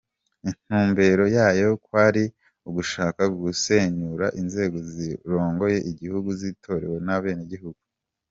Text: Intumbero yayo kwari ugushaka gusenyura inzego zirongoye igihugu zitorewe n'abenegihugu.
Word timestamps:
Intumbero 0.47 1.23
yayo 1.37 1.67
kwari 1.85 2.23
ugushaka 2.67 3.23
gusenyura 3.41 4.25
inzego 4.41 4.77
zirongoye 4.93 5.77
igihugu 5.91 6.29
zitorewe 6.41 6.97
n'abenegihugu. 7.07 7.79